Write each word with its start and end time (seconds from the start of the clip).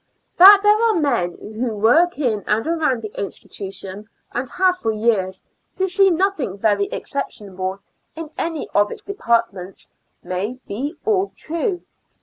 That 0.39 0.61
there 0.63 0.81
are 0.81 0.95
men 0.99 1.37
who 1.39 1.75
work 1.75 2.17
in 2.17 2.43
and 2.47 2.65
around 2.65 3.03
the 3.03 3.13
institution, 3.23 4.09
and 4.31 4.49
have 4.49 4.79
for 4.79 4.91
years, 4.91 5.43
who 5.77 5.87
see 5.87 6.09
nothing 6.09 6.57
very 6.57 6.87
exceptionable 6.87 7.81
in 8.15 8.31
any 8.35 8.67
of 8.73 8.91
its 8.91 9.03
de 9.03 9.13
partments, 9.13 9.91
may 10.23 10.57
be 10.67 10.95
all 11.05 11.33
true. 11.35 11.83